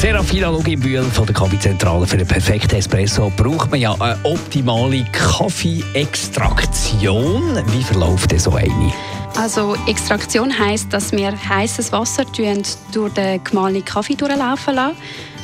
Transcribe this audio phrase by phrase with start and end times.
[0.00, 7.60] Serafina Loginbühl von der Kaffeezentrale für den perfekten Espresso braucht man ja eine optimale Kaffeeextraktion.
[7.72, 8.92] Wie verläuft denn so eine?
[9.36, 14.94] Also Extraktion heißt, dass wir heißes Wasser durch den gemahlenen Kaffee durchlaufen lassen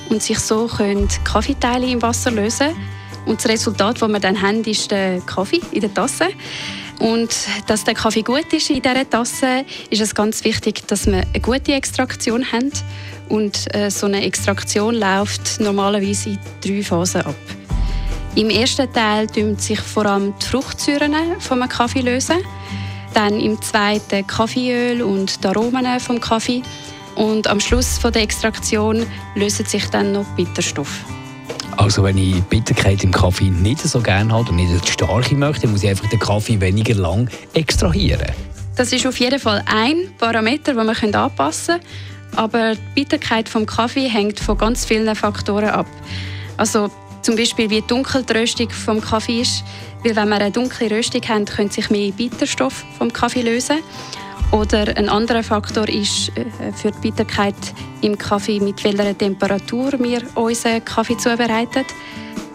[0.09, 2.77] und sich so können Kaffeeteile im Wasser lösen.
[3.27, 6.27] Und das Resultat, das wir dann haben, ist der Kaffee in der Tasse.
[6.99, 7.35] Und
[7.67, 11.41] dass der Kaffee gut ist in dieser Tasse, ist es ganz wichtig, dass wir eine
[11.41, 12.71] gute Extraktion haben.
[13.29, 17.37] Und äh, so eine Extraktion läuft normalerweise in drei Phasen ab.
[18.37, 22.39] Im ersten Teil lösen sich vor allem die Fruchtsäuren vom Kaffee lösen.
[23.15, 26.63] Dann im zweiten Kaffeeöl und die Aromen vom Kaffee.
[27.15, 31.05] Und am Schluss von der Extraktion lösen sich dann noch Bitterstoffe.
[31.85, 35.69] Also wenn ich Bitterkeit im Kaffee nicht so gerne habe und nicht eine starke möchte,
[35.69, 38.25] muss ich einfach den Kaffee weniger lang extrahieren.
[38.75, 42.37] Das ist auf jeden Fall ein Parameter, den wir anpassen können.
[42.37, 45.87] Aber die Bitterkeit vom Kaffee hängt von ganz vielen Faktoren ab.
[46.57, 49.63] Also zum Beispiel wie dunkel die Röstung vom Kaffee ist.
[50.03, 53.81] Weil wenn wir eine dunkle Röstung haben, können sich mehr Bitterstoffe vom Kaffee lösen.
[54.55, 57.57] Oder ein anderer Faktor ist äh, für die Bitterkeit
[58.03, 61.85] im Kaffee, mit welcher Temperatur wir unseren Kaffee zubereiten.